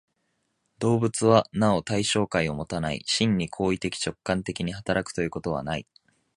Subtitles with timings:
[0.79, 5.85] 動物はなお対象界をもたない、真に行為的直観的に働くということはない。